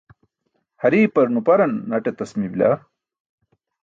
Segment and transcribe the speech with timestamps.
[0.81, 2.71] Hariipar nuparan naṭ etas meeybila.